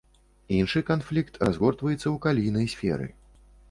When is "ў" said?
2.09-2.15